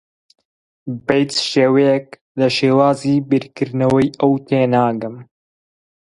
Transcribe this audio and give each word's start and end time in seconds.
بە 1.05 1.13
هیچ 1.21 1.33
شێوەیەک 1.51 2.07
لە 2.39 2.47
شێوازی 2.57 3.23
بیرکردنەوەی 3.29 4.09
ئەو 4.21 4.33
تێناگەم. 4.47 5.15